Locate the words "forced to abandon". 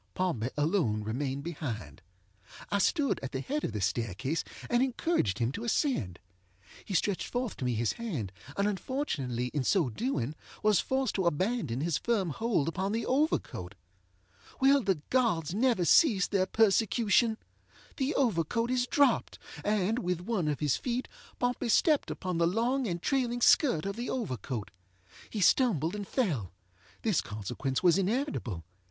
10.79-11.81